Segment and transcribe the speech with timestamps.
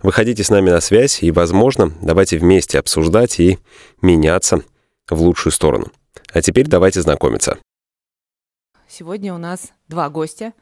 [0.00, 3.58] Выходите с нами на связь и, возможно, давайте вместе обсуждать и
[4.00, 4.62] меняться
[5.10, 5.90] в лучшую сторону.
[6.32, 7.58] А теперь давайте знакомиться.
[8.86, 10.52] Сегодня у нас два гостя.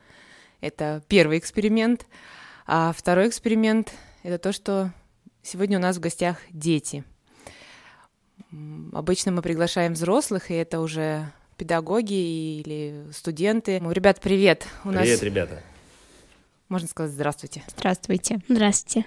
[0.62, 2.07] Это первый эксперимент.
[2.66, 4.91] А второй эксперимент— это то, что
[5.43, 7.05] сегодня у нас в гостях дети.
[8.95, 13.82] Обычно мы приглашаем взрослых, и это уже педагоги или студенты.
[13.91, 14.66] Ребят, привет!
[14.84, 15.23] У привет, нас...
[15.23, 15.62] ребята!
[16.68, 17.62] Можно сказать здравствуйте.
[17.68, 18.41] Здравствуйте.
[18.48, 19.07] Здравствуйте.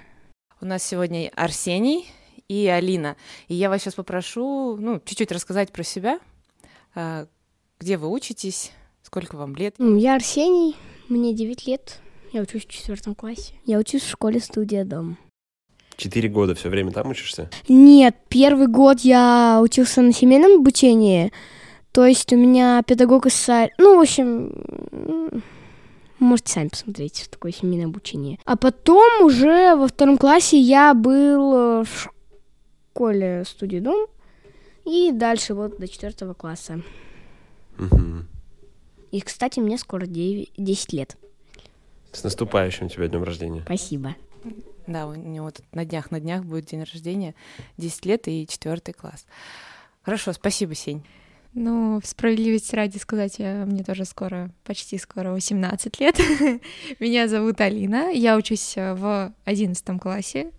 [0.62, 2.06] У нас сегодня Арсений
[2.50, 3.16] и Алина.
[3.48, 6.20] И я вас сейчас попрошу, ну, чуть-чуть рассказать про себя.
[6.94, 7.28] А,
[7.80, 8.74] где вы учитесь?
[9.02, 9.76] Сколько вам лет?
[9.80, 10.76] Я Арсений,
[11.08, 12.02] мне 9 лет.
[12.34, 13.54] Я учусь в четвертом классе.
[13.64, 15.18] Я учусь в школе студия Дом.
[15.96, 17.50] Четыре года все время там учишься?
[17.70, 21.32] Нет, первый год я учился на семейном обучении.
[21.94, 23.48] То есть у меня педагог из...
[23.78, 25.42] Ну, в общем,
[26.20, 28.40] Можете сами посмотреть, что такое семейное обучение.
[28.46, 32.12] А потом уже во втором классе я был э, в
[32.94, 34.08] школе студии Дом.
[34.86, 36.82] И дальше вот до четвертого класса.
[37.78, 38.26] Угу.
[39.12, 41.18] И, кстати, мне скоро 9, 10 лет.
[42.12, 43.62] С наступающим тебя днем рождения.
[43.62, 44.16] Спасибо.
[44.88, 47.36] Да, у него тут на днях, на днях будет день рождения,
[47.78, 49.26] 10 лет и четвертый класс.
[50.02, 51.06] Хорошо, спасибо, Сень.
[51.54, 56.20] Ну, в справедливости ради сказать, я, мне тоже скоро, почти скоро 18 лет.
[57.00, 60.52] Меня зовут Алина, я учусь э, в 11 классе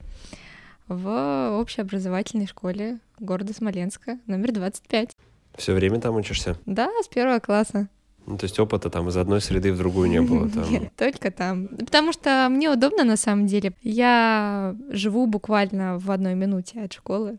[0.88, 5.16] в общеобразовательной школе города Смоленска, номер 25.
[5.55, 6.56] Все время там учишься?
[6.66, 7.88] Да, с первого класса.
[8.27, 10.48] Ну, то есть опыта там из одной среды в другую не было?
[10.50, 10.64] Там.
[10.70, 11.68] Нет, только там.
[11.68, 13.72] Потому что мне удобно на самом деле.
[13.83, 17.39] Я живу буквально в одной минуте от школы.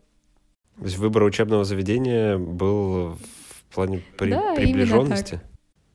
[0.78, 3.18] То есть выбор учебного заведения был
[3.72, 4.30] в плане при...
[4.30, 5.40] да, приближенности?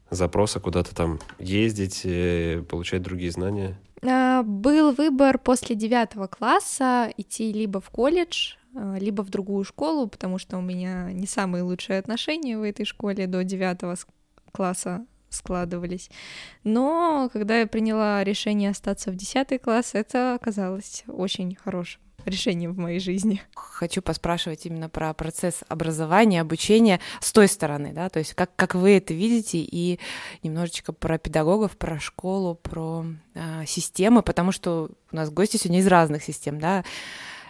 [0.09, 3.79] Запроса куда-то там ездить, э, получать другие знания?
[4.03, 10.07] А, был выбор после девятого класса идти либо в колледж, а, либо в другую школу,
[10.07, 13.95] потому что у меня не самые лучшие отношения в этой школе до девятого
[14.51, 16.09] класса складывались.
[16.63, 22.77] Но когда я приняла решение остаться в десятый класс, это оказалось очень хорошим решением в
[22.77, 23.41] моей жизни.
[23.55, 28.75] Хочу поспрашивать именно про процесс образования, обучения с той стороны, да, то есть как, как
[28.75, 29.99] вы это видите, и
[30.43, 35.87] немножечко про педагогов, про школу, про э, системы, потому что у нас гости сегодня из
[35.87, 36.83] разных систем, да.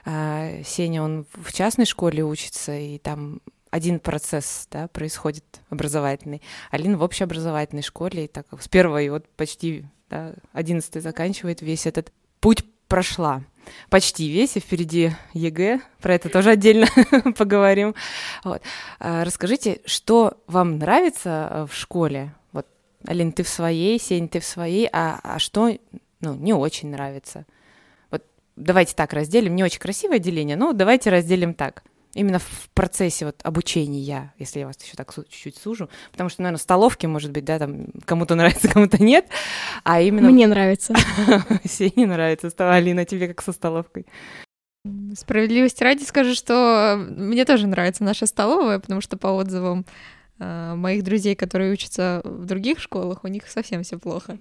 [0.06, 6.42] Э, Сеня, он в частной школе учится, и там один процесс да, происходит образовательный.
[6.72, 11.86] Алина в общеобразовательной школе, и так с первого и вот почти да, 11 заканчивает весь
[11.86, 13.44] этот путь прошла
[13.90, 16.88] почти весь, и впереди ЕГЭ, про это тоже отдельно
[17.38, 17.96] поговорим.
[18.44, 18.62] Вот.
[19.00, 22.34] А, расскажите, что вам нравится э, в школе?
[22.52, 22.68] Вот,
[23.06, 25.78] Алин, ты в своей, Сень, ты в своей, а, а что
[26.22, 27.46] ну, не очень нравится?
[28.12, 28.24] Вот
[28.56, 31.84] давайте так разделим, не очень красивое деление, но давайте разделим так–
[32.18, 36.60] именно в процессе вот обучения, если я вас еще так чуть-чуть сужу, потому что, наверное,
[36.60, 39.28] столовки, может быть, да, там кому-то нравится, кому-то нет,
[39.84, 40.30] а именно...
[40.30, 40.94] Мне нравится.
[41.64, 44.08] Все не нравится, Алина, тебе как со столовкой.
[45.16, 49.86] Справедливости ради скажу, что мне тоже нравится наша столовая, потому что по отзывам
[50.40, 54.38] моих друзей, которые учатся в других школах, у них совсем все плохо.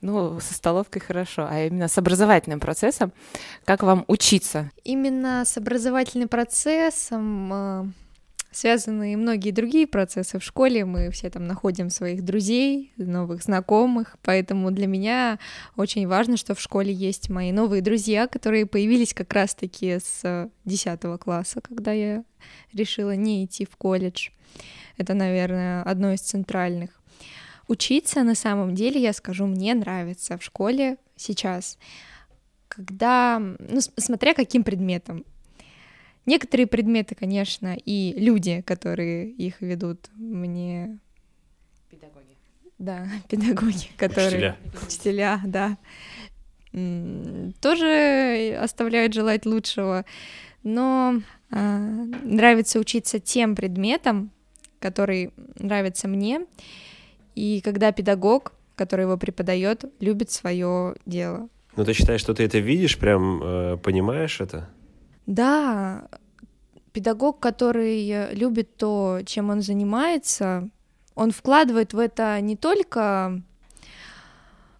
[0.00, 3.12] Ну, со столовкой хорошо, а именно с образовательным процессом,
[3.64, 4.70] как вам учиться?
[4.84, 7.86] Именно с образовательным процессом а,
[8.52, 10.84] связаны и многие другие процессы в школе.
[10.84, 15.38] Мы все там находим своих друзей, новых знакомых, поэтому для меня
[15.76, 21.00] очень важно, что в школе есть мои новые друзья, которые появились как раз-таки с 10
[21.18, 22.24] класса, когда я
[22.72, 24.30] решила не идти в колледж.
[24.98, 26.90] Это, наверное, одно из центральных.
[27.68, 31.78] Учиться на самом деле, я скажу, мне нравится в школе сейчас,
[32.68, 35.24] когда, ну, смотря каким предметом.
[36.24, 40.98] Некоторые предметы, конечно, и люди, которые их ведут, мне...
[41.90, 42.36] Педагоги.
[42.78, 44.28] Да, педагоги, которые...
[44.28, 44.56] Учителя.
[44.86, 45.78] Учителя, да.
[47.60, 50.04] Тоже оставляют желать лучшего.
[50.62, 51.20] Но
[51.50, 51.78] э,
[52.22, 54.30] нравится учиться тем предметам,
[54.78, 56.46] который нравится мне.
[57.34, 61.48] И когда педагог, который его преподает, любит свое дело.
[61.76, 64.68] Ну, ты считаешь, что ты это видишь, прям э, понимаешь это?
[65.26, 66.08] Да,
[66.92, 70.68] педагог, который любит то, чем он занимается,
[71.14, 73.42] он вкладывает в это не только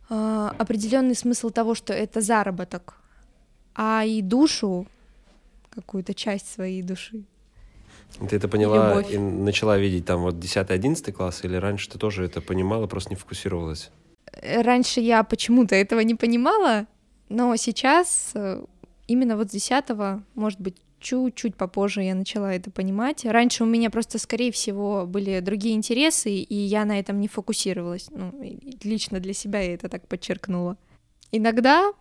[0.08, 2.94] э, определенный смысл того, что это заработок,
[3.74, 4.86] а и душу,
[5.70, 7.24] какую-то часть своей души.
[8.28, 9.12] Ты это поняла Любовь.
[9.12, 13.16] и начала видеть там вот 10-11 класс, или раньше ты тоже это понимала, просто не
[13.16, 13.90] фокусировалась?
[14.42, 16.86] Раньше я почему-то этого не понимала,
[17.28, 18.64] но сейчас э,
[19.06, 19.84] именно вот с 10
[20.34, 23.24] может быть, чуть-чуть попозже я начала это понимать.
[23.24, 28.08] Раньше у меня просто, скорее всего, были другие интересы, и я на этом не фокусировалась.
[28.10, 28.32] Ну,
[28.82, 30.76] лично для себя я это так подчеркнула.
[31.32, 31.92] Иногда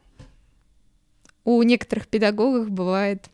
[1.44, 3.30] у некоторых педагогов бывает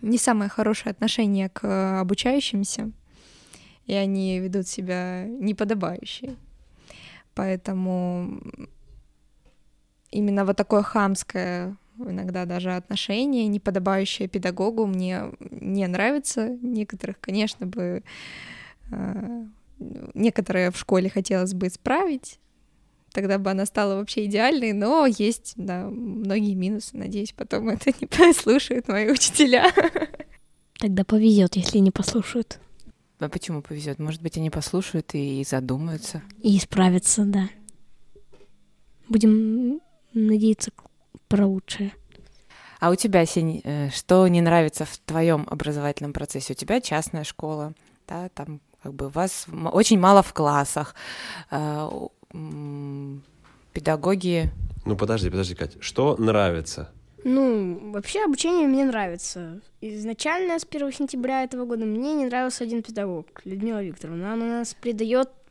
[0.00, 2.92] не самое хорошее отношение к обучающимся,
[3.86, 6.36] и они ведут себя неподобающе.
[7.34, 8.40] Поэтому
[10.10, 16.48] именно вот такое хамское иногда даже отношение, неподобающее педагогу, мне не нравится.
[16.62, 18.02] Некоторых, конечно, бы
[18.90, 19.44] э,
[20.14, 22.38] некоторые в школе хотелось бы исправить,
[23.12, 26.96] тогда бы она стала вообще идеальной, но есть, да, многие минусы.
[26.96, 29.72] Надеюсь, потом это не послушают мои учителя.
[30.78, 32.60] Тогда повезет, если не послушают.
[33.18, 33.98] А почему повезет?
[33.98, 36.22] Может быть, они послушают и задумаются.
[36.40, 37.48] И исправятся, да.
[39.08, 39.80] Будем
[40.12, 40.70] надеяться
[41.28, 41.92] про лучшее.
[42.80, 46.52] А у тебя, Сень, э, что не нравится в твоем образовательном процессе?
[46.52, 47.72] У тебя частная школа,
[48.06, 50.94] да, там как бы вас очень мало в классах,
[51.50, 51.88] э,
[53.72, 54.50] педагоги...
[54.84, 56.90] Ну подожди, подожди, Кать, что нравится?
[57.24, 59.60] Ну, вообще обучение мне нравится.
[59.80, 64.32] Изначально с 1 сентября этого года мне не нравился один педагог, Людмила Викторовна.
[64.32, 64.76] Она у нас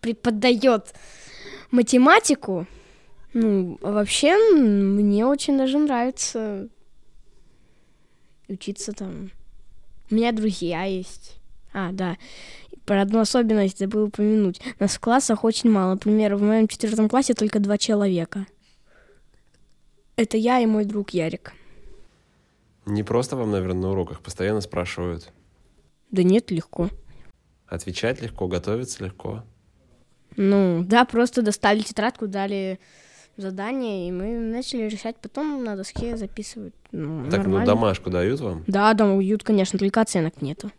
[0.02, 0.94] преподает
[1.72, 2.66] математику.
[3.34, 6.70] Ну, вообще мне очень даже нравится
[8.48, 9.32] учиться там.
[10.10, 11.38] У меня друзья есть.
[11.74, 12.18] А, да.
[12.86, 14.62] Про одну особенность забыл упомянуть.
[14.80, 15.94] Нас в классах очень мало.
[15.94, 18.46] Например, в моем четвертом классе только два человека.
[20.16, 21.54] Это я и мой друг Ярик.
[22.86, 25.32] Не просто вам, наверное, на уроках постоянно спрашивают.
[26.10, 26.90] Да нет, легко.
[27.68, 29.44] Отвечать легко, готовиться легко.
[30.38, 32.80] Ну, да, просто достали тетрадку, дали
[33.38, 35.16] задание, и мы начали решать.
[35.18, 36.76] Потом на доске записывают.
[36.92, 37.60] Ну, так, нормально.
[37.60, 38.64] ну домашку дают вам?
[38.68, 40.72] Да, дают, конечно, только оценок нету.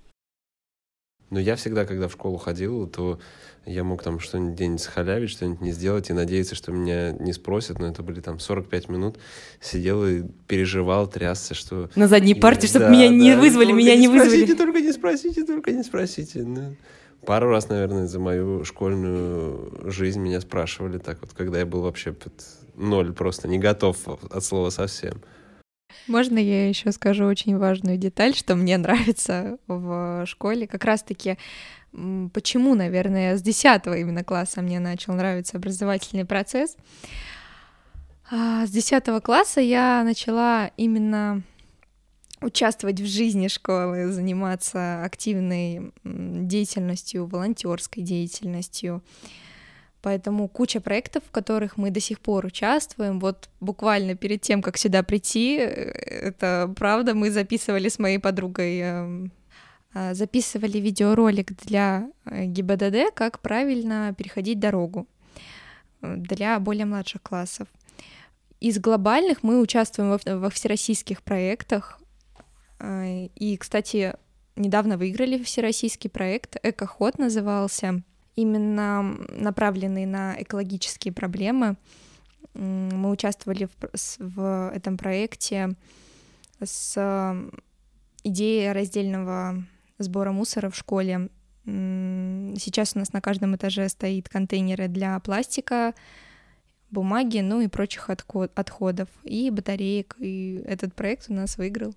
[1.31, 3.19] Но я всегда, когда в школу ходил, то
[3.67, 7.79] я мог там что-нибудь день схалявить, что-нибудь не сделать и надеяться, что меня не спросят.
[7.79, 9.19] Но это были там 45 минут.
[9.61, 11.91] Сидел и переживал, трясся, что...
[11.95, 14.29] На задней парте, Да, чтобы меня не да, вызвали, только меня не вызвали.
[14.29, 16.43] Спросите, только не спросите, только не спросите.
[16.45, 16.77] Ну,
[17.25, 22.13] пару раз, наверное, за мою школьную жизнь меня спрашивали так вот, когда я был вообще
[22.13, 22.33] под
[22.75, 25.23] ноль, просто не готов от слова совсем.
[26.07, 30.67] Можно я еще скажу очень важную деталь, что мне нравится в школе?
[30.67, 31.39] Как раз-таки
[32.33, 36.77] почему, наверное, с 10 именно класса мне начал нравиться образовательный процесс.
[38.31, 41.43] А с 10 класса я начала именно
[42.41, 49.03] участвовать в жизни школы, заниматься активной деятельностью, волонтерской деятельностью.
[50.01, 53.19] Поэтому куча проектов, в которых мы до сих пор участвуем.
[53.19, 55.91] Вот буквально перед тем, как сюда прийти, э,
[56.29, 59.33] это правда, мы записывали с моей подругой, эм,
[59.93, 65.09] а, записывали видеоролик для э, ГИБДД, как правильно переходить дорогу
[66.03, 67.67] э, для более младших классов.
[68.61, 72.01] Из глобальных мы участвуем во, во всероссийских проектах.
[72.81, 74.15] И, кстати,
[74.57, 78.03] недавно выиграли всероссийский проект «Экоход» назывался—
[78.39, 81.77] именно направленный на экологические проблемы.
[82.55, 85.71] Мы участвовали в, в этом проекте
[86.63, 86.97] с
[88.23, 89.65] идеей раздельного
[89.99, 91.31] сбора мусора в школе.
[91.65, 95.95] Сейчас у нас на каждом этаже стоит контейнеры для пластика,
[96.91, 100.17] бумаги, ну и прочих отходов, и батареек.
[100.19, 101.95] И этот проект у нас выиграл.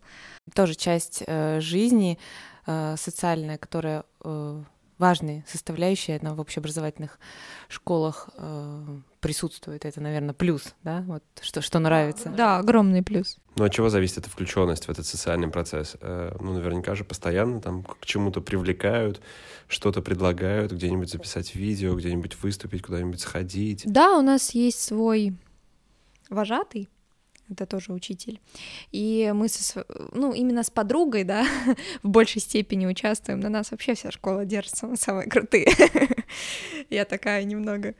[0.53, 2.17] Тоже часть э, жизни
[2.65, 4.63] э, социальная, которая э,
[4.97, 7.19] важной составляющей она в общеобразовательных
[7.67, 9.85] школах э, присутствует.
[9.85, 12.29] Это, наверное, плюс, да, вот что, что нравится.
[12.35, 13.37] Да, огромный плюс.
[13.55, 15.95] Ну, от чего зависит эта включенность в этот социальный процесс?
[16.01, 19.21] Э, ну, наверняка же постоянно там к чему-то привлекают,
[19.67, 23.83] что-то предлагают, где-нибудь записать видео, где-нибудь выступить, куда-нибудь сходить.
[23.85, 25.35] Да, у нас есть свой
[26.29, 26.89] вожатый,
[27.51, 28.39] это тоже учитель.
[28.91, 31.45] И мы, со, ну, именно с подругой, да,
[32.03, 33.39] в большей степени участвуем.
[33.39, 35.67] На нас вообще вся школа держится, мы самые крутые.
[36.89, 37.93] Я такая немного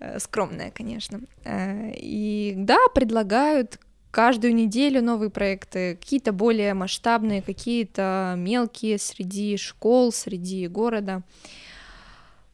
[0.00, 1.20] э, скромная, конечно.
[1.44, 3.78] Э, и да, предлагают
[4.10, 11.22] каждую неделю новые проекты, какие-то более масштабные, какие-то мелкие среди школ, среди города.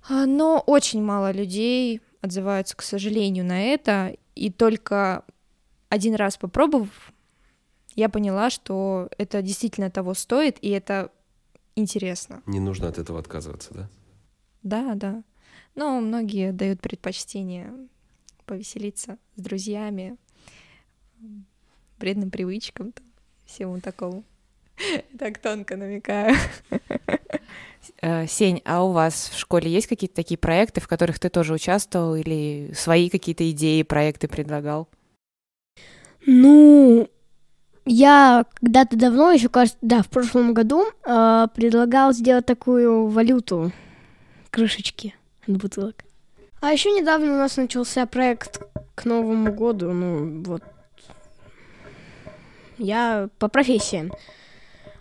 [0.09, 5.25] А, но очень мало людей отзываются, к сожалению, на это, и только
[5.90, 7.12] один раз попробовав,
[7.97, 11.12] я поняла, что это действительно того стоит, и это
[11.76, 12.42] интересно.
[12.47, 13.88] Не нужно от этого отказываться, да?
[14.62, 15.23] Да, да.
[15.75, 17.73] Но многие дают предпочтение
[18.47, 20.16] повеселиться с друзьями,
[21.99, 23.04] вредным привычкам, там,
[23.44, 24.25] всему такому.
[25.18, 26.37] Так тонко намекаю.
[28.02, 31.54] Э, Сень, а у вас в школе есть какие-то такие проекты, в которых ты тоже
[31.54, 34.88] участвовал или свои какие-то идеи, проекты предлагал?
[36.27, 37.09] Ну,
[37.87, 43.73] я когда-то давно, еще кажется, да, в прошлом году э, предлагал сделать такую валюту
[44.50, 45.15] крышечки
[45.47, 46.05] от бутылок.
[46.61, 48.61] А еще недавно у нас начался проект
[48.95, 50.62] к Новому году, ну вот.
[52.77, 54.12] Я по профессии.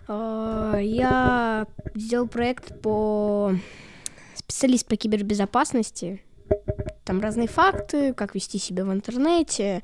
[0.08, 3.54] Э, я сделал проект по
[4.34, 6.22] специалист по кибербезопасности.
[7.04, 9.82] Там разные факты, как вести себя в интернете,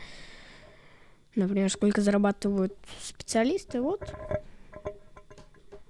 [1.37, 4.01] Например, сколько зарабатывают специалисты, вот.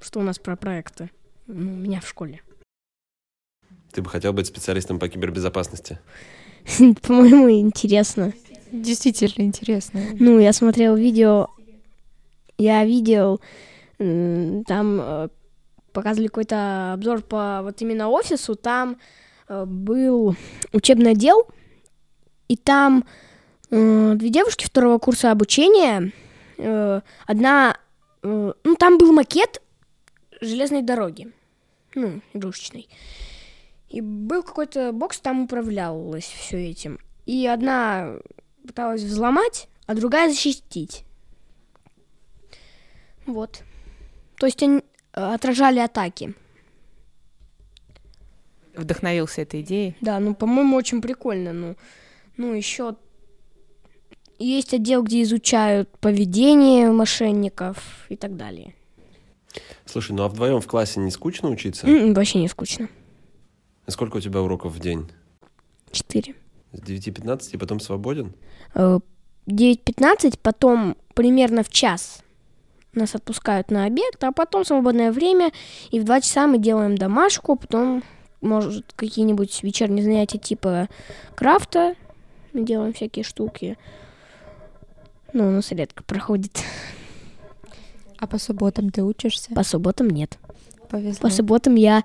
[0.00, 1.10] Что у нас про проекты?
[1.46, 2.42] Ну, у меня в школе.
[3.92, 6.00] Ты бы хотел быть специалистом по кибербезопасности?
[7.02, 8.32] По-моему, интересно.
[8.72, 10.00] Действительно интересно.
[10.18, 11.46] Ну, я смотрел видео,
[12.58, 13.40] я видел,
[13.98, 15.28] там э,
[15.92, 18.98] показывали какой-то обзор по вот именно офису, там
[19.48, 20.34] э, был
[20.72, 21.46] учебный отдел,
[22.48, 23.25] и там Э,
[23.70, 26.12] две девушки второго курса обучения.
[26.58, 27.76] Э, одна,
[28.22, 29.62] э, ну там был макет
[30.40, 31.32] железной дороги,
[31.94, 32.88] ну игрушечной.
[33.88, 36.98] И был какой-то бокс, там управлялось все этим.
[37.24, 38.16] И одна
[38.66, 41.04] пыталась взломать, а другая защитить.
[43.26, 43.62] Вот.
[44.38, 44.82] То есть они
[45.12, 46.34] отражали атаки.
[48.74, 49.96] Вдохновился этой идеей?
[50.00, 51.52] Да, ну, по-моему, очень прикольно.
[51.52, 51.76] Ну,
[52.36, 52.96] ну еще
[54.38, 58.74] есть отдел, где изучают поведение мошенников и так далее.
[59.84, 61.86] Слушай, ну а вдвоем в классе не скучно учиться?
[61.86, 62.88] М-м, вообще не скучно.
[63.86, 65.08] А сколько у тебя уроков в день?
[65.90, 66.34] Четыре.
[66.72, 68.34] С 9.15 и потом свободен?
[68.74, 69.04] 9.15,
[69.48, 72.22] э, потом примерно в час
[72.92, 75.52] нас отпускают на обед, а потом свободное время,
[75.90, 78.02] и в два часа мы делаем домашку, потом,
[78.40, 80.88] может, какие-нибудь вечерние занятия типа
[81.34, 81.94] крафта,
[82.52, 83.78] мы делаем всякие штуки,
[85.36, 86.62] но у нас редко проходит.
[88.18, 89.54] А по субботам ты учишься?
[89.54, 90.38] По субботам нет.
[90.88, 91.28] Повезло.
[91.28, 92.02] По субботам я,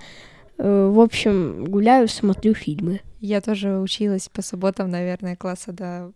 [0.58, 3.00] э, в общем, гуляю, смотрю фильмы.
[3.22, 6.12] Я тоже училась по субботам, наверное, класса до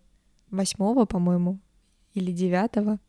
[0.51, 1.59] восьмого, по-моему,
[2.13, 2.99] или девятого.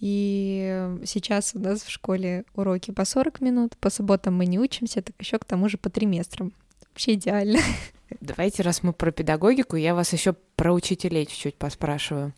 [0.00, 5.02] И сейчас у нас в школе уроки по 40 минут, по субботам мы не учимся,
[5.02, 6.52] так еще к тому же по триместрам.
[6.88, 7.58] Вообще идеально.
[8.20, 12.32] Давайте, раз мы про педагогику, я вас еще про учителей чуть-чуть поспрашиваю.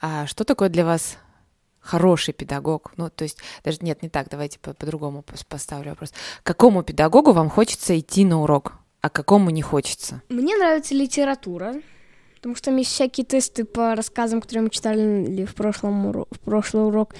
[0.00, 1.16] А что такое для вас
[1.80, 2.92] хороший педагог?
[2.96, 6.12] Ну, то есть, даже нет, не так, давайте по- по-другому поставлю вопрос.
[6.42, 10.22] Какому педагогу вам хочется идти на урок, а какому не хочется?
[10.28, 11.74] Мне нравится литература,
[12.46, 16.38] потому что там есть всякие тесты по рассказам, которые мы читали в, прошлом уро- в
[16.38, 17.12] прошлый урок.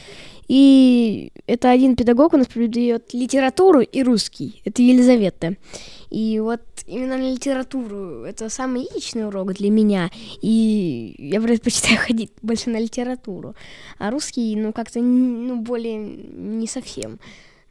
[0.46, 4.62] И это один педагог у нас преподает литературу и русский.
[4.64, 5.56] Это Елизавета.
[6.10, 10.12] И вот именно на литературу это самый личный урок для меня.
[10.42, 13.56] И я предпочитаю ходить больше на литературу.
[13.98, 17.18] А русский, ну, как-то, ну, более не совсем.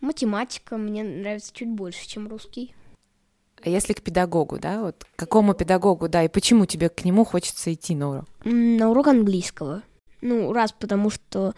[0.01, 2.73] Математика мне нравится чуть больше, чем русский.
[3.65, 7.25] А если к педагогу, да, вот к какому педагогу, да, и почему тебе к нему
[7.25, 8.25] хочется идти на урок?
[8.43, 9.81] На урок английского.
[10.21, 11.55] Ну, раз потому что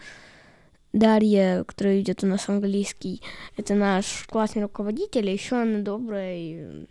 [0.94, 3.20] Дарья, которая идет у нас английский,
[3.58, 6.86] это наш классный руководитель, а еще она добрая и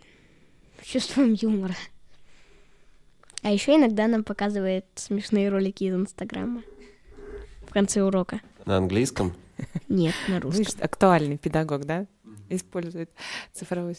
[0.80, 1.74] с чувством юмора.
[3.42, 6.62] А еще иногда нам показывает смешные ролики из Инстаграма
[7.66, 8.40] в конце урока.
[8.66, 9.34] На английском?
[9.88, 10.64] Нет, на русском.
[10.64, 12.06] Вы актуальный педагог, да?
[12.50, 13.10] Использует
[13.52, 13.96] цифровой.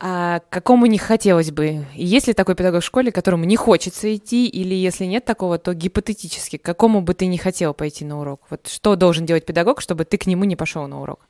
[0.00, 1.86] А какому не хотелось бы?
[1.94, 5.72] Есть ли такой педагог в школе, которому не хочется идти, или если нет такого, то
[5.72, 8.42] гипотетически, к какому бы ты не хотел пойти на урок?
[8.50, 11.26] Вот что должен делать педагог, чтобы ты к нему не пошел на урок?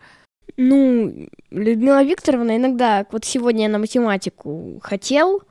[0.56, 5.42] Ну, Людмила Викторовна иногда, вот сегодня я на математику хотел,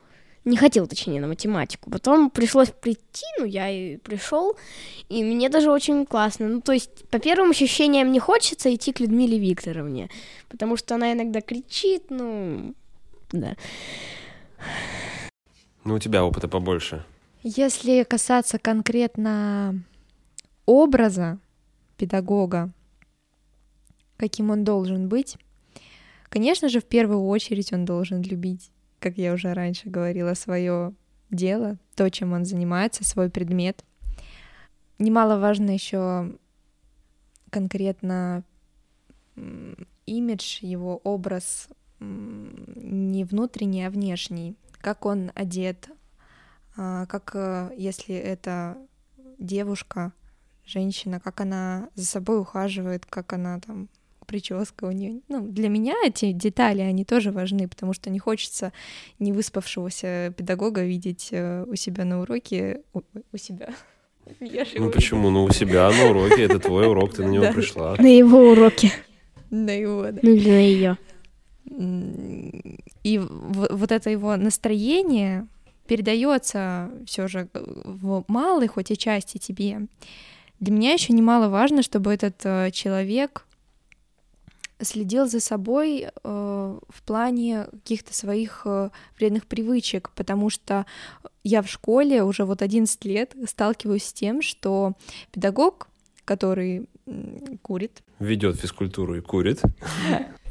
[0.44, 1.90] не хотел, точнее, на математику.
[1.90, 4.56] Потом пришлось прийти, ну, я и пришел,
[5.08, 6.48] и мне даже очень классно.
[6.48, 10.10] Ну, то есть, по первым ощущениям не хочется идти к Людмиле Викторовне,
[10.48, 12.74] потому что она иногда кричит, ну,
[13.40, 13.56] да.
[15.84, 17.04] Ну, у тебя опыта побольше.
[17.42, 19.82] Если касаться конкретно
[20.64, 21.38] образа
[21.98, 22.70] педагога,
[24.16, 25.36] каким он должен быть,
[26.30, 30.94] конечно же, в первую очередь он должен любить, как я уже раньше говорила, свое
[31.30, 33.84] дело, то, чем он занимается, свой предмет.
[34.98, 36.32] Немаловажно еще
[37.50, 38.42] конкретно
[40.06, 41.68] имидж, его образ
[42.76, 45.88] не внутренний, а внешний, как он одет,
[46.76, 48.76] а, как э, если это
[49.38, 50.12] девушка,
[50.66, 53.88] женщина, как она за собой ухаживает, как она там
[54.26, 55.20] прическа у нее.
[55.28, 58.72] Ну, для меня эти детали, они тоже важны, потому что не хочется
[59.18, 63.74] не выспавшегося педагога видеть э, у себя на уроке, у, у себя.
[64.76, 65.28] Ну почему?
[65.28, 67.96] Ну у себя на уроке, это твой урок, ты на него пришла.
[67.98, 68.90] На его уроке.
[69.50, 70.18] На его, да.
[70.22, 70.98] Ну или на ее.
[71.76, 75.46] И вот это его настроение
[75.86, 79.86] передается все же в малой хоть и части тебе.
[80.60, 83.44] Для меня еще немаловажно, чтобы этот э, человек
[84.80, 90.86] следил за собой э, в плане каких-то своих э, вредных привычек, потому что
[91.42, 94.94] я в школе уже вот 11 лет сталкиваюсь с тем, что
[95.32, 95.88] педагог,
[96.24, 96.88] который
[97.62, 98.02] курит.
[98.24, 99.60] Ведет физкультуру и курит.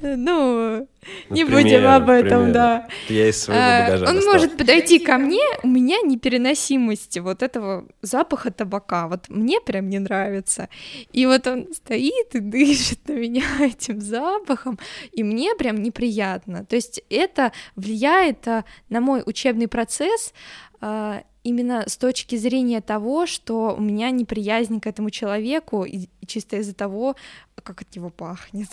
[0.05, 0.85] Ну,
[1.29, 2.89] не будем об этом, да.
[3.07, 7.87] Я из своего а, багажа Он может подойти ко мне, у меня непереносимость вот этого
[8.01, 10.67] запаха табака, вот мне прям не нравится.
[11.13, 14.77] И вот он стоит и дышит на меня этим запахом,
[15.13, 16.65] и мне прям неприятно.
[16.65, 20.33] То есть это влияет а, на мой учебный процесс,
[20.81, 26.57] а, именно с точки зрения того, что у меня неприязнь к этому человеку, и чисто
[26.57, 27.15] из-за того,
[27.63, 28.69] как от него пахнет.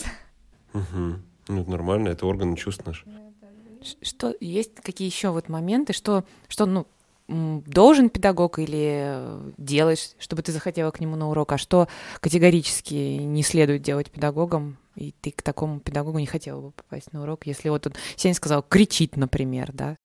[0.72, 1.14] Угу.
[1.48, 3.04] Ну, это нормально, это органы чувств наши.
[4.02, 6.86] Что есть какие еще вот моменты, что, что ну,
[7.28, 9.16] должен педагог или
[9.56, 11.88] делаешь, чтобы ты захотела к нему на урок, а что
[12.20, 17.22] категорически не следует делать педагогам, и ты к такому педагогу не хотела бы попасть на
[17.22, 19.96] урок, если вот он Сеня сказал, кричит, например, да?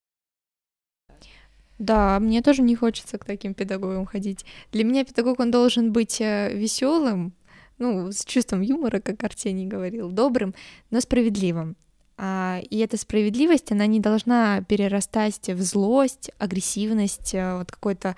[1.78, 4.46] Да, мне тоже не хочется к таким педагогам ходить.
[4.72, 7.34] Для меня педагог, он должен быть э, веселым,
[7.78, 10.56] ну, с чувством юмора, как Арсений говорил, добрым,
[10.90, 11.76] но справедливым.
[12.18, 18.16] А, и эта справедливость, она не должна перерастать в злость, агрессивность, э, вот какое-то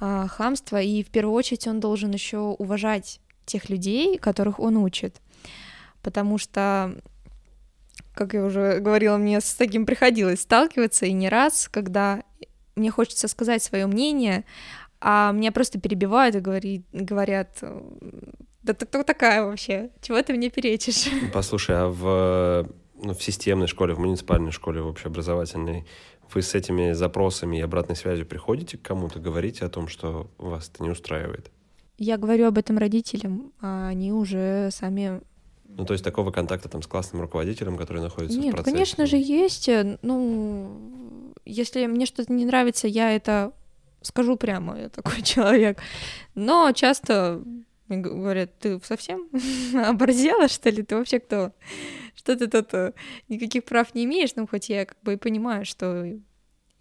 [0.00, 5.20] а, хамство, и в первую очередь он должен еще уважать тех людей, которых он учит.
[6.02, 6.94] Потому что,
[8.14, 12.22] как я уже говорила, мне с таким приходилось сталкиваться, и не раз, когда
[12.78, 14.44] мне хочется сказать свое мнение,
[15.00, 17.62] а меня просто перебивают и говори, говорят,
[18.62, 19.90] да ты кто такая вообще?
[20.02, 21.08] Чего ты мне перечишь?
[21.32, 22.68] Послушай, а в,
[23.02, 25.86] ну, в системной школе, в муниципальной школе, в общеобразовательной,
[26.32, 30.70] вы с этими запросами и обратной связью приходите к кому-то, говорите о том, что вас
[30.72, 31.50] это не устраивает?
[31.96, 35.20] Я говорю об этом родителям, а они уже сами
[35.76, 38.74] ну, то есть такого контакта там с классным руководителем, который находится Нет, в процессе?
[38.74, 39.68] конечно же, есть.
[40.02, 41.07] Ну,
[41.48, 43.52] если мне что-то не нравится, я это
[44.02, 45.78] скажу прямо, я такой человек.
[46.34, 47.42] Но часто
[47.88, 49.28] говорят, ты совсем
[49.74, 50.82] оборзела, что ли?
[50.82, 51.52] Ты вообще кто?
[52.14, 52.92] Что ты тут э,
[53.28, 54.34] никаких прав не имеешь?
[54.36, 56.04] Ну, хоть я как бы и понимаю, что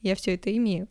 [0.01, 0.87] я все это имею.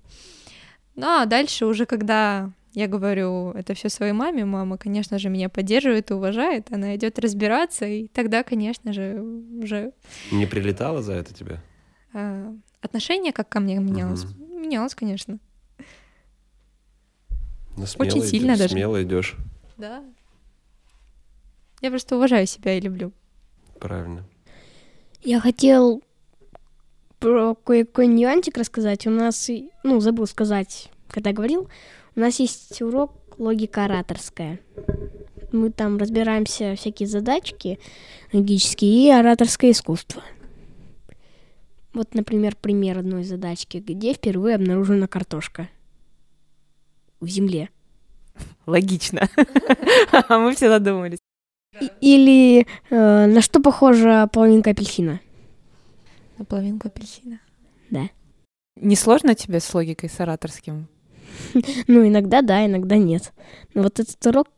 [0.94, 5.48] Ну, а дальше уже, когда я говорю это все своей маме, мама, конечно же, меня
[5.48, 9.20] поддерживает и уважает, она идет разбираться, и тогда, конечно же,
[9.62, 9.92] уже...
[10.30, 11.60] Не прилетало за это тебе?
[12.12, 12.54] А,
[12.86, 14.24] отношение как ко мне менялось?
[14.24, 14.58] Угу.
[14.60, 15.38] Менялось, конечно.
[17.76, 18.72] Но Очень сильно идёшь, даже.
[18.72, 19.36] Смело идешь.
[19.76, 20.02] Да.
[21.82, 23.12] Я просто уважаю себя и люблю.
[23.78, 24.24] Правильно.
[25.22, 26.02] Я хотел
[27.18, 29.06] про кое-какой нюансик рассказать.
[29.06, 29.50] У нас,
[29.82, 31.68] ну, забыл сказать, когда говорил,
[32.14, 34.60] у нас есть урок логика ораторская.
[35.52, 37.78] Мы там разбираемся всякие задачки
[38.32, 40.22] логические и ораторское искусство.
[41.96, 45.70] Вот, например, пример одной задачки, где впервые обнаружена картошка
[47.20, 47.70] в земле.
[48.66, 49.30] Логично.
[50.28, 51.20] А мы все задумались.
[52.02, 55.20] Или э, на что похожа половинка апельсина?
[56.36, 57.40] На половинку апельсина.
[57.88, 58.10] Да.
[58.76, 60.88] Не сложно тебе с логикой с ораторским?
[61.86, 63.32] Ну, иногда да, иногда нет.
[63.72, 64.48] Но вот этот урок,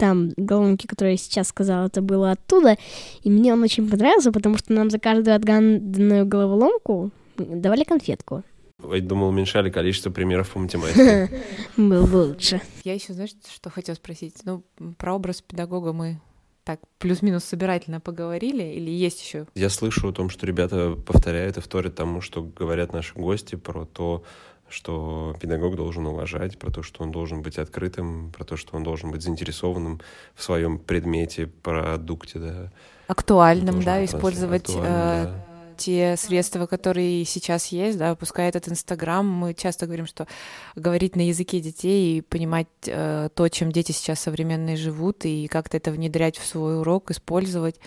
[0.00, 2.78] там, головки, которые я сейчас сказала, это было оттуда,
[3.22, 8.42] и мне он очень понравился, потому что нам за каждую отгаданную головоломку давали конфетку.
[8.82, 11.30] Я думал, уменьшали количество примеров по математике.
[11.76, 12.62] Было бы лучше.
[12.82, 14.38] Я еще, знаешь, что хотела спросить?
[14.44, 14.64] Ну,
[14.96, 16.18] про образ педагога мы
[16.64, 19.46] так плюс-минус собирательно поговорили или есть еще?
[19.54, 23.84] Я слышу о том, что ребята повторяют и вторят тому, что говорят наши гости про
[23.84, 24.24] то,
[24.70, 28.82] что педагог должен уважать, про то, что он должен быть открытым, про то, что он
[28.82, 30.00] должен быть заинтересованным
[30.34, 32.72] в своем предмете, продукте, да.
[33.08, 35.44] Актуальным, да, использовать э, да.
[35.76, 40.28] те средства, которые сейчас есть, да, пускай этот Инстаграм, мы часто говорим, что
[40.76, 45.76] говорить на языке детей и понимать э, то, чем дети сейчас современные живут, и как-то
[45.76, 47.80] это внедрять в свой урок, использовать,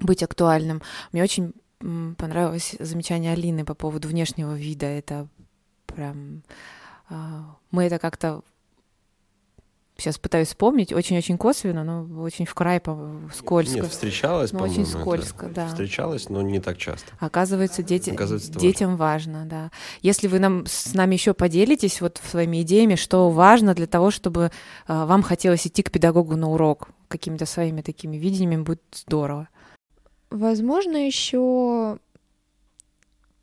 [0.00, 0.82] быть актуальным.
[1.12, 1.52] Мне очень
[2.16, 4.86] понравилось замечание Алины по поводу внешнего вида.
[4.86, 5.28] Это
[5.86, 6.42] прям...
[7.08, 8.42] а, Мы это как-то
[9.96, 13.76] сейчас пытаюсь вспомнить, очень-очень косвенно, но очень в край по- скользко.
[13.76, 14.82] Нет, встречалась, Ну, по-моему.
[14.82, 15.00] очень это.
[15.00, 15.68] скользко, да.
[15.68, 17.12] Встречалась, но не так часто.
[17.20, 19.46] Оказывается, дети, Оказывается, это детям важно.
[19.46, 19.70] да.
[20.02, 24.50] Если вы нам с нами еще поделитесь вот своими идеями, что важно для того, чтобы
[24.88, 29.48] а, вам хотелось идти к педагогу на урок, какими-то своими такими видениями, будет здорово.
[30.30, 31.98] Возможно, еще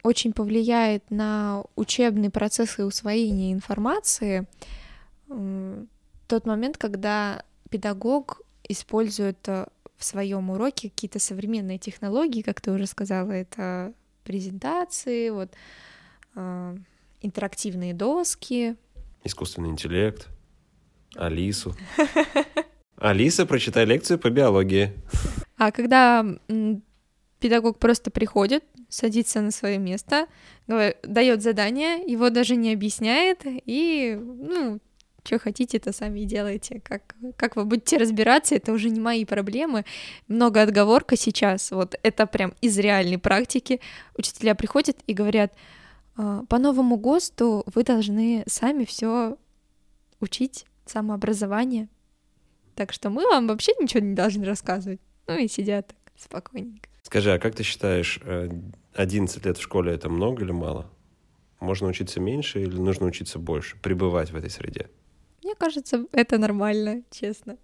[0.04, 4.48] очень повлияет на учебный процесс и усвоение информации
[6.32, 9.66] тот момент, когда педагог использует э,
[9.98, 15.54] в своем уроке какие-то современные технологии, как ты уже сказала, это презентации, вот
[16.36, 16.78] э,
[17.22, 18.78] интерактивные доски.
[19.26, 20.30] Искусственный интеллект,
[21.16, 21.76] Алису.
[22.96, 24.94] Алиса, прочитай лекцию по биологии.
[25.58, 26.26] А когда
[27.42, 30.28] педагог просто приходит, садится на свое место,
[30.68, 34.80] дает задание, его даже не объясняет, и, ну,
[35.24, 36.82] что хотите, то сами делайте.
[36.84, 39.86] Как, как вы будете разбираться, это уже не мои проблемы.
[40.28, 41.72] Много отговорка сейчас.
[41.72, 43.82] Вот это прям из реальной практики.
[44.18, 45.54] Учителя приходят и говорят,
[46.16, 49.38] «А, по новому ГОСТу вы должны сами все
[50.20, 51.88] учить, самообразование.
[52.76, 55.02] Так что мы вам вообще ничего не должны рассказывать.
[55.28, 56.91] Ну и сидят так спокойненько.
[57.12, 58.50] Скажи, а как ты считаешь, э,
[58.94, 60.90] 11 лет в школе это много или мало?
[61.60, 64.90] Можно учиться меньше или нужно учиться больше, пребывать в этой среде?
[65.44, 67.58] Мне кажется, это нормально, честно.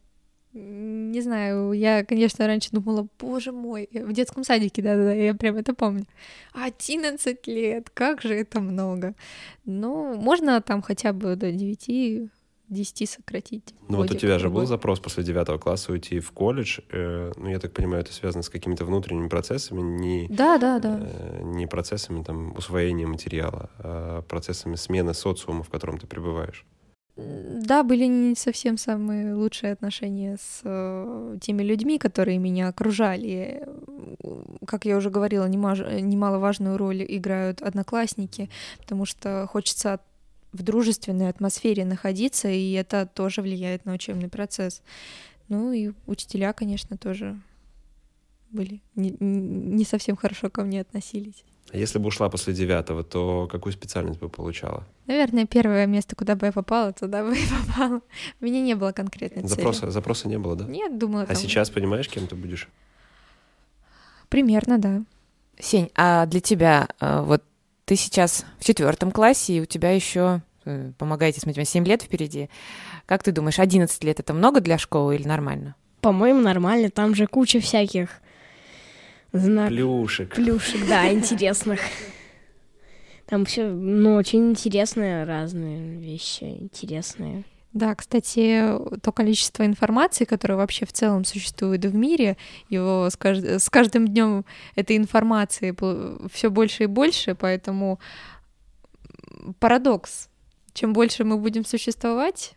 [0.52, 5.74] Не знаю, я, конечно, раньше думала, боже мой, в детском садике, да-да-да, я прям это
[5.74, 6.08] помню.
[6.52, 9.16] 11 лет, как же это много.
[9.64, 12.30] Ну, можно там хотя бы до 9
[12.70, 13.74] 10 сократить.
[13.88, 16.80] Ну вот у тебя же был запрос после девятого класса уйти в колледж.
[16.90, 21.00] э, ну, я так понимаю, это связано с какими-то внутренними процессами, не, Да, да, да.
[21.02, 26.66] э, не процессами там, усвоения материала, а процессами смены социума, в котором ты пребываешь.
[27.16, 33.64] Да, были не совсем самые лучшие отношения с э, теми людьми, которые меня окружали.
[34.68, 40.00] Как я уже говорила, немаж- немаловажную роль играют одноклассники, потому что хочется
[40.54, 44.82] в дружественной атмосфере находиться, и это тоже влияет на учебный процесс.
[45.50, 47.40] Ну и учителя, конечно, тоже
[48.50, 51.44] были не, не совсем хорошо ко мне относились.
[51.72, 54.86] А если бы ушла после девятого, то какую специальность бы получала?
[55.06, 58.02] Наверное, первое место, куда бы я попала, туда бы и попала.
[58.40, 59.56] У меня не было конкретной цели.
[59.56, 60.66] Запроса, запроса не было, да?
[60.66, 62.70] Нет, думала, А там сейчас понимаешь, кем ты будешь?
[64.30, 65.02] Примерно, да.
[65.60, 67.44] Сень, а для тебя э, вот
[67.88, 70.42] ты сейчас в четвертом классе, и у тебя еще
[70.98, 72.50] помогаете с математикой 7 лет впереди.
[73.06, 75.74] Как ты думаешь, 11 лет это много для школы или нормально?
[76.02, 76.90] По-моему, нормально.
[76.90, 78.10] Там же куча всяких
[79.32, 79.74] знаков.
[79.74, 80.36] Плюшек.
[80.36, 81.80] Плюшек, да, интересных.
[83.26, 87.46] Там все, ну, очень интересные разные вещи, интересные.
[87.74, 88.64] Да, кстати,
[89.02, 92.38] то количество информации, которое вообще в целом существует в мире,
[92.70, 93.44] его с, кажд...
[93.62, 95.76] с каждым днем этой информации
[96.30, 98.00] все больше и больше, поэтому
[99.60, 100.30] парадокс.
[100.74, 102.56] Чем больше мы будем существовать,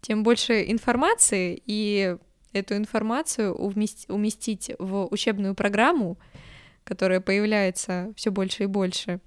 [0.00, 2.16] тем больше информации, и
[2.52, 6.18] эту информацию уместить, уместить в учебную программу,
[6.84, 9.20] которая появляется все больше и больше,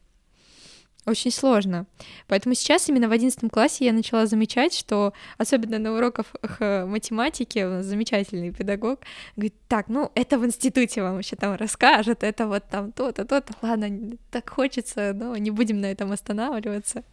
[1.08, 1.86] очень сложно.
[2.28, 6.28] Поэтому сейчас именно в одиннадцатом классе я начала замечать, что особенно на уроках
[6.60, 9.00] математики у нас замечательный педагог
[9.36, 13.54] говорит, так, ну это в институте вам еще там расскажут, это вот там то-то, то-то,
[13.62, 17.04] ладно, так хочется, но не будем на этом останавливаться.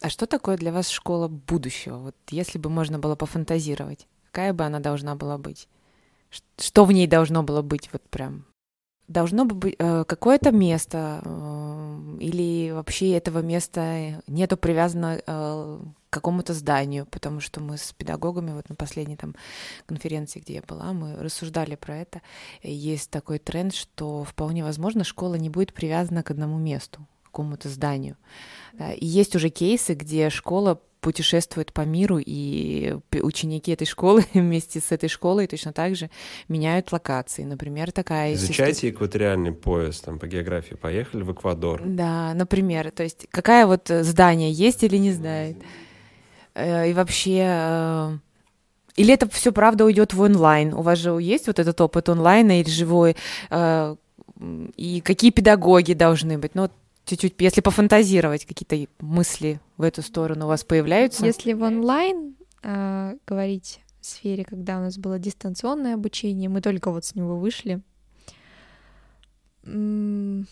[0.00, 1.96] А что такое для вас школа будущего?
[1.98, 5.68] Вот если бы можно было пофантазировать, какая бы она должна была быть?
[6.58, 8.44] Что в ней должно было быть вот прям?
[9.08, 15.78] Должно быть э, какое-то место, э, или вообще этого места нету привязано э,
[16.10, 19.34] к какому-то зданию, потому что мы с педагогами вот на последней там
[19.86, 22.20] конференции, где я была, мы рассуждали про это.
[22.62, 27.70] Есть такой тренд, что вполне возможно школа не будет привязана к одному месту, к какому-то
[27.70, 28.16] зданию.
[28.78, 34.92] И есть уже кейсы, где школа путешествует по миру, и ученики этой школы вместе с
[34.92, 36.10] этой школой точно так же
[36.48, 37.44] меняют локации.
[37.44, 38.34] Например, такая...
[38.34, 40.74] Изучайте экваториальный пояс там, по географии.
[40.74, 41.80] Поехали в Эквадор.
[41.82, 42.90] Да, например.
[42.90, 45.56] То есть какая вот здание есть или не знает.
[46.54, 47.44] Э, и вообще...
[47.46, 48.18] Э,
[48.96, 50.74] или это все правда уйдет в онлайн?
[50.74, 53.16] У вас же есть вот этот опыт онлайна или живой?
[53.48, 53.96] Э,
[54.76, 56.54] и какие педагоги должны быть?
[56.54, 56.68] Ну,
[57.08, 61.24] чуть-чуть, если пофантазировать, какие-то мысли в эту сторону у вас появляются?
[61.26, 67.04] Если в онлайн э, говорить сфере, когда у нас было дистанционное обучение, мы только вот
[67.04, 67.80] с него вышли,
[69.64, 70.46] мне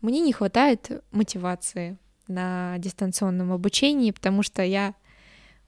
[0.00, 1.96] не хватает мотивации
[2.28, 4.94] на дистанционном обучении, потому что я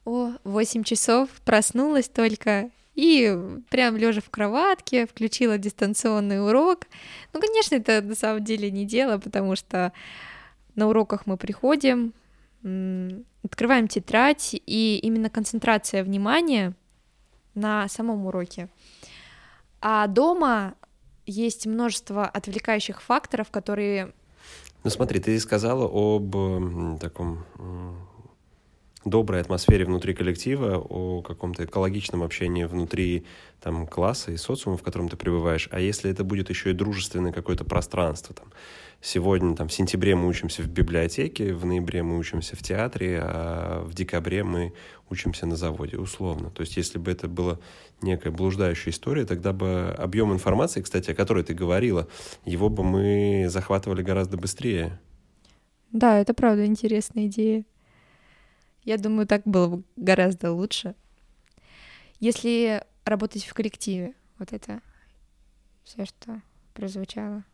[0.05, 3.38] о, 8 часов проснулась только и
[3.70, 6.87] прям лежа в кроватке включила дистанционный урок.
[7.33, 9.92] Ну, конечно, это на самом деле не дело, потому что
[10.74, 12.12] на уроках мы приходим,
[13.42, 16.74] открываем тетрадь, и именно концентрация внимания
[17.55, 18.68] на самом уроке.
[19.81, 20.74] А дома
[21.26, 24.12] есть множество отвлекающих факторов, которые...
[24.85, 27.44] Ну смотри, ты сказала об таком
[29.05, 33.25] доброй атмосфере внутри коллектива, о каком-то экологичном общении внутри
[33.61, 35.69] там, класса и социума, в котором ты пребываешь.
[35.71, 38.53] А если это будет еще и дружественное какое-то пространство, там,
[39.01, 43.85] сегодня, там, в сентябре мы учимся в библиотеке, в ноябре мы учимся в театре, а
[43.85, 44.73] в декабре мы
[45.11, 46.51] учимся на заводе, условно.
[46.51, 47.59] То есть если бы это была
[48.01, 52.09] некая блуждающая история, тогда бы объем информации, кстати, о которой ты говорила,
[52.45, 54.99] его бы мы захватывали гораздо быстрее.
[55.91, 57.65] Да, это правда интересная идея.
[58.85, 60.95] Я думаю, так было бы гораздо лучше.
[62.18, 64.81] Если работать в коллективе, вот это
[65.85, 66.40] все, что
[66.75, 67.45] прозвучало,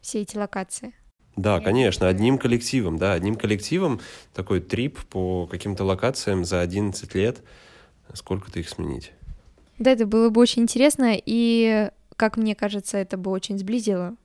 [0.00, 0.94] все эти локации.
[1.36, 4.00] Да, конечно, одним коллективом, да, одним коллективом
[4.34, 7.42] такой трип по каким-то локациям за 11 лет.
[8.12, 9.12] Сколько-то их сменить?
[9.78, 14.16] Да, это было бы очень интересно, и, как мне кажется, это бы очень сблизило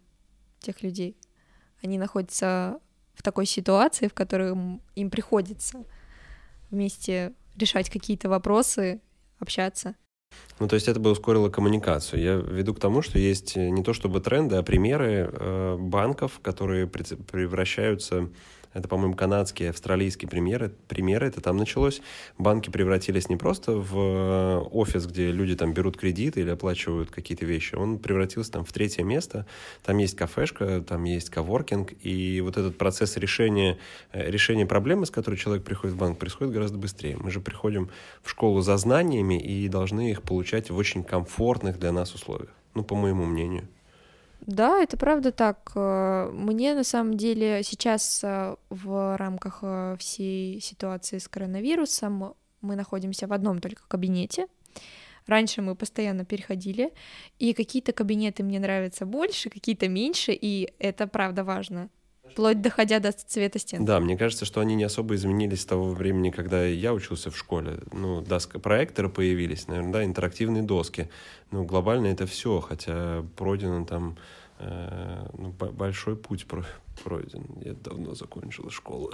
[0.60, 1.16] тех людей.
[1.84, 2.80] Они находятся
[3.14, 4.56] в такой ситуации, в которой
[4.96, 5.84] им приходится
[6.74, 9.00] вместе решать какие-то вопросы,
[9.40, 9.96] общаться.
[10.60, 12.22] Ну, то есть это бы ускорило коммуникацию.
[12.22, 16.88] Я веду к тому, что есть не то чтобы тренды, а примеры э, банков, которые
[16.88, 18.30] превращаются
[18.74, 20.72] это, по-моему, канадские, австралийские примеры.
[20.88, 21.28] примеры.
[21.28, 22.02] Это там началось.
[22.38, 27.46] Банки превратились не просто в э, офис, где люди там берут кредиты или оплачивают какие-то
[27.46, 27.76] вещи.
[27.76, 29.46] Он превратился там в третье место.
[29.84, 31.94] Там есть кафешка, там есть коворкинг.
[32.02, 33.78] И вот этот процесс решения,
[34.12, 37.18] э, решения проблемы, с которой человек приходит в банк, происходит гораздо быстрее.
[37.18, 37.90] Мы же приходим
[38.22, 42.50] в школу за знаниями и должны их получать в очень комфортных для нас условиях.
[42.74, 43.68] Ну, по моему мнению.
[44.46, 45.72] Да, это правда так.
[45.76, 52.76] Э, мне на самом деле сейчас э, в рамках э, всей ситуации с коронавирусом мы
[52.76, 54.48] находимся в одном только кабинете.
[55.28, 56.92] Раньше мы постоянно переходили,
[57.40, 61.90] и какие-то кабинеты мне нравятся больше, какие-то меньше, и это правда важно
[62.34, 63.86] вплоть доходя до цвета стен.
[63.86, 67.38] Да, мне кажется, что они не особо изменились с того времени, когда я учился в
[67.38, 67.80] школе.
[67.92, 71.10] Ну, доска проекторы появились, наверное, да, интерактивные доски.
[71.52, 74.18] Ну, глобально это все, хотя пройдено там
[74.60, 76.48] э, ну, большой путь
[77.04, 77.46] пройден.
[77.64, 79.12] Я давно закончила школу.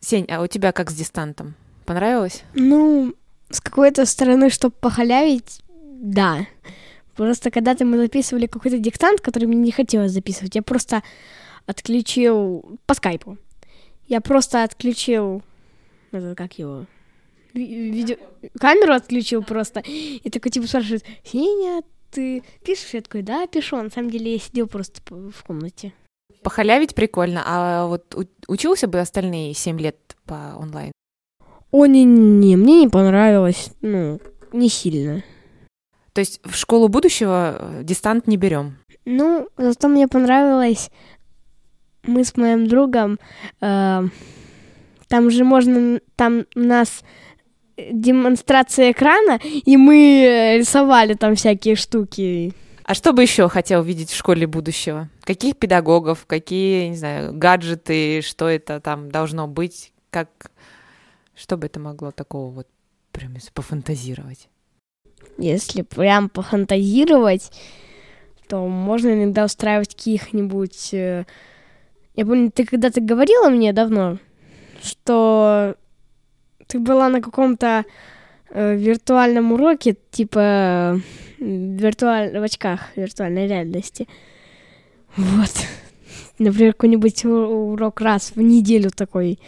[0.00, 1.54] Сень, а у тебя как с дистантом?
[1.84, 2.44] Понравилось?
[2.54, 3.14] Ну,
[3.50, 5.62] с какой-то стороны, чтобы похалявить,
[6.00, 6.46] да.
[7.16, 11.02] Просто когда-то мы записывали какой-то диктант, который мне не хотелось записывать, я просто
[11.66, 13.38] отключил по скайпу.
[14.08, 15.42] Я просто отключил,
[16.10, 16.86] это как его,
[17.54, 18.16] видео,
[18.58, 19.80] камеру отключил просто.
[19.80, 22.94] И такой типа спрашивает, Сеня, ты пишешь?
[22.94, 23.76] Я такой, да, пишу.
[23.76, 25.92] На самом деле я сидел просто в комнате.
[26.42, 28.16] Похалявить прикольно, а вот
[28.48, 30.92] учился бы остальные семь лет по онлайн?
[31.70, 34.20] О, не-не, мне не понравилось, ну,
[34.52, 35.22] не сильно.
[36.12, 38.78] То есть в школу будущего э, дистант не берем?
[39.04, 40.90] Ну, зато мне понравилось,
[42.04, 43.18] мы с моим другом,
[43.60, 44.02] э,
[45.08, 47.02] там же можно, там у нас
[47.76, 52.52] демонстрация экрана, и мы рисовали там всякие штуки.
[52.84, 55.08] А что бы еще хотел видеть в школе будущего?
[55.22, 60.28] Каких педагогов, какие, не знаю, гаджеты, что это там должно быть, как,
[61.34, 62.68] что бы это могло такого вот
[63.12, 64.48] прям пофантазировать?
[65.38, 67.50] Если прям пофантазировать,
[68.48, 70.92] то можно иногда устраивать каких-нибудь...
[70.92, 71.24] Э,
[72.14, 74.18] я помню, ты когда-то говорила мне давно,
[74.82, 75.74] что
[76.66, 77.84] ты была на каком-то
[78.50, 81.00] э, виртуальном уроке, типа
[81.38, 82.38] виртуаль...
[82.38, 84.06] в очках виртуальной реальности.
[85.16, 85.52] Вот.
[86.38, 89.38] Например, какой-нибудь урок раз в неделю такой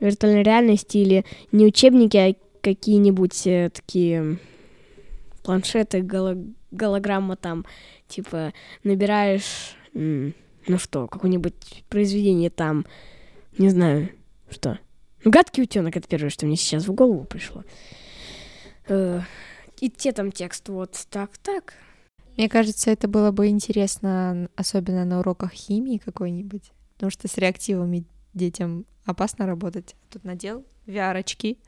[0.00, 2.34] виртуальной реальности или не учебники, а
[2.74, 4.38] какие-нибудь э, такие
[5.42, 7.64] планшеты, голо- голограмма там,
[8.08, 8.52] типа
[8.82, 12.84] набираешь, ну что, какое-нибудь произведение там,
[13.56, 14.10] не знаю,
[14.50, 14.78] что.
[15.24, 17.64] Ну, гадкий утенок это первое, что мне сейчас в голову пришло.
[18.88, 19.20] Э,
[19.80, 21.74] и те там текст, вот так, так.
[22.36, 28.04] Мне кажется, это было бы интересно, особенно на уроках химии какой-нибудь, потому что с реактивами
[28.34, 29.94] детям опасно работать.
[30.10, 31.58] Тут надел VR-очки,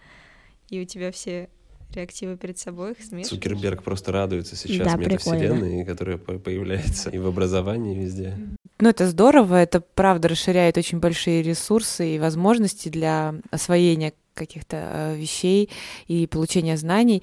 [0.71, 1.49] и у тебя все
[1.95, 3.29] реактивы перед собой, их смешиваешь.
[3.29, 8.37] Цукерберг просто радуется сейчас Да, метавселенной, которая по- появляется и в образовании и везде.
[8.79, 15.17] Ну, это здорово, это правда расширяет очень большие ресурсы и возможности для освоения каких-то э,
[15.17, 15.71] вещей
[16.07, 17.23] и получения знаний.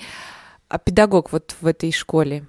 [0.68, 2.46] А педагог вот в этой школе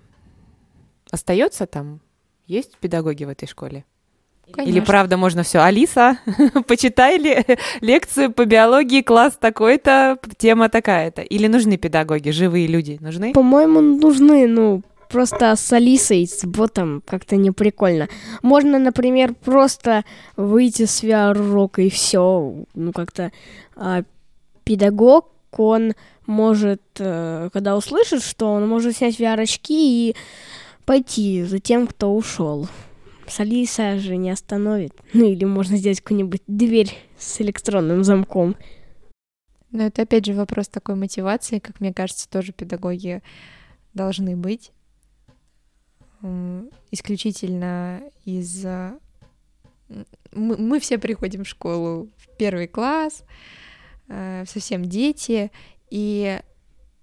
[1.11, 2.01] остается там?
[2.47, 3.85] Есть педагоги в этой школе?
[4.47, 4.87] Или Конечно.
[4.87, 5.59] правда можно все?
[5.59, 6.19] Алиса,
[6.67, 7.45] почитай ли
[7.81, 11.23] лекцию по биологии, класс такой-то, тема такая-то.
[11.23, 13.33] Или нужны педагоги, живые люди нужны?
[13.33, 18.09] По-моему, нужны, ну, просто с Алисой, с ботом как-то не прикольно.
[18.43, 20.05] Можно, например, просто
[20.37, 22.55] выйти с VR-урока и все.
[22.75, 23.33] Ну, как-то
[23.75, 24.03] а,
[24.65, 25.95] педагог, он
[26.27, 30.17] может, э, когда услышит, что он может снять VR-очки и
[30.85, 32.69] пойти за тем, кто ушел.
[33.29, 34.93] С Алисой же не остановит.
[35.13, 38.57] Ну, или можно сделать какую-нибудь дверь с электронным замком.
[39.71, 43.23] Но это опять же вопрос такой мотивации, как мне кажется, тоже педагоги
[43.95, 44.73] должны быть
[46.91, 48.65] исключительно из
[50.33, 53.25] мы, мы все приходим в школу в первый класс,
[54.09, 55.51] э, совсем дети,
[55.91, 56.41] и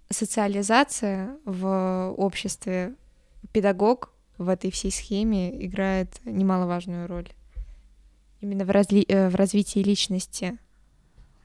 [0.10, 2.96] социализация в обществе,
[3.52, 4.13] педагог
[4.44, 7.30] в этой всей схеме играет немаловажную роль.
[8.42, 10.58] Именно в, разли- э, в развитии личности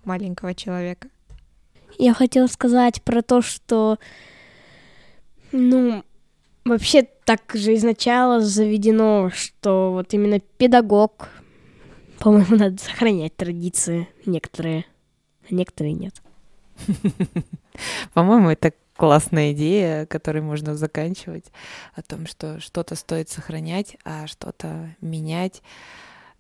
[0.05, 1.09] маленького человека.
[1.99, 3.99] Я хотела сказать про то, что,
[5.53, 6.05] ну,
[6.65, 11.29] вообще так же изначально заведено, что вот именно педагог,
[12.19, 14.85] по-моему, надо сохранять традиции некоторые,
[15.49, 16.23] а некоторые нет.
[18.15, 21.53] По-моему, это классная идея, которой можно заканчивать,
[21.95, 25.63] о том, что что-то стоит сохранять, а что-то менять,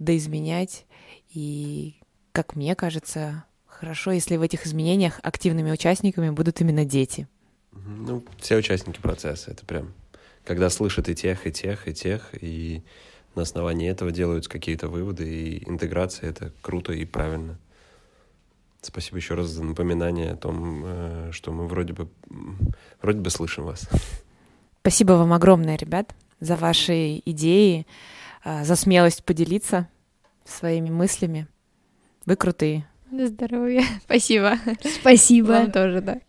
[0.00, 0.84] да изменять.
[1.30, 1.94] И,
[2.32, 7.28] как мне кажется, хорошо, если в этих изменениях активными участниками будут именно дети.
[7.70, 9.94] Ну, все участники процесса, это прям,
[10.44, 12.82] когда слышат и тех, и тех, и тех, и
[13.36, 17.56] на основании этого делаются какие-то выводы, и интеграция— это круто и правильно.
[18.80, 22.08] Спасибо еще раз за напоминание о том, э, что мы вроде бы,
[23.02, 23.88] вроде бы слышим вас.
[24.80, 27.86] Спасибо вам огромное, ребят, за ваши идеи,
[28.44, 29.88] а, за смелость поделиться
[30.44, 31.46] своими мыслями.
[32.24, 32.86] Вы крутые.
[33.10, 33.84] Здоровья.
[34.04, 34.54] Спасибо.
[35.00, 35.48] Спасибо.
[35.48, 36.20] Вам тоже, да.